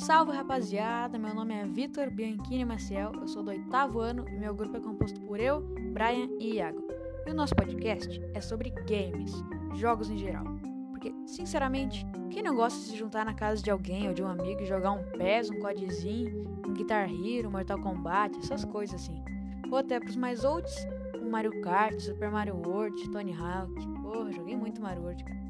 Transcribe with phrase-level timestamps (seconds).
[0.00, 4.54] Salve rapaziada, meu nome é Vitor Bianchini Maciel, eu sou do oitavo ano e meu
[4.54, 5.60] grupo é composto por eu,
[5.92, 6.82] Brian e Iago.
[7.26, 9.30] E o nosso podcast é sobre games,
[9.74, 10.44] jogos em geral.
[10.90, 14.26] Porque, sinceramente, quem não gosta de se juntar na casa de alguém ou de um
[14.26, 19.22] amigo e jogar um PES, um CODzinho, um Guitar Hero, Mortal Kombat, essas coisas assim.
[19.70, 20.74] Ou até pros mais olds,
[21.20, 23.74] um Mario Kart, Super Mario World, Tony Hawk.
[24.00, 25.40] Porra, joguei muito Mario World, cara.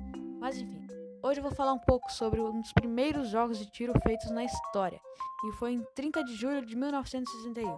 [0.41, 0.81] Mas enfim,
[1.23, 4.43] Hoje eu vou falar um pouco sobre um dos primeiros jogos de tiro feitos na
[4.43, 4.99] história,
[5.45, 7.77] e foi em 30 de julho de 1961,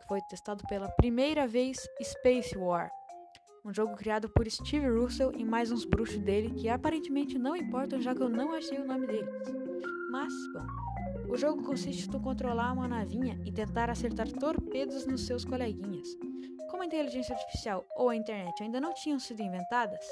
[0.00, 2.90] que foi testado pela primeira vez Space War,
[3.64, 8.00] um jogo criado por Steve Russell e mais uns bruxos dele que aparentemente não importam
[8.00, 9.30] já que eu não achei o nome deles.
[10.10, 10.66] Mas, bom,
[11.30, 16.08] o jogo consiste em controlar uma navinha e tentar acertar torpedos nos seus coleguinhas.
[16.68, 20.04] Como a inteligência artificial ou a internet ainda não tinham sido inventadas,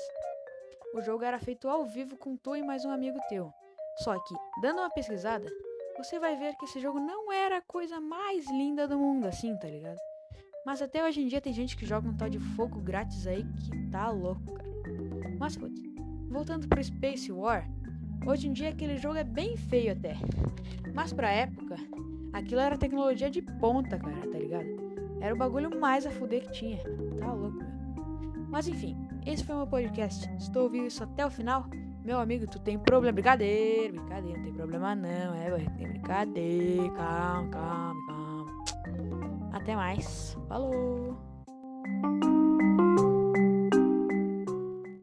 [0.94, 3.52] o jogo era feito ao vivo com tu e mais um amigo teu.
[3.98, 5.46] Só que, dando uma pesquisada,
[5.96, 9.56] você vai ver que esse jogo não era a coisa mais linda do mundo, assim,
[9.58, 9.98] tá ligado?
[10.64, 13.44] Mas até hoje em dia tem gente que joga um tal de fogo grátis aí
[13.44, 14.68] que tá louco, cara.
[15.38, 15.80] Mas putz,
[16.28, 17.68] voltando pro Space War,
[18.26, 20.14] hoje em dia aquele jogo é bem feio até.
[20.94, 21.76] Mas pra época,
[22.32, 24.66] aquilo era tecnologia de ponta, cara, tá ligado?
[25.20, 26.78] Era o bagulho mais a fuder que tinha.
[27.18, 28.46] Tá louco, meu.
[28.48, 28.96] Mas enfim,
[29.28, 30.28] esse foi o meu podcast.
[30.38, 31.66] Estou ouvindo isso até o final.
[32.02, 33.12] Meu amigo, tu tem problema.
[33.12, 35.34] Brincadeira, brincadeira, não tem problema não.
[35.34, 36.90] É, tem brincadeira.
[36.94, 39.50] Calma, calma, calma.
[39.52, 40.36] Até mais.
[40.48, 41.16] Falou!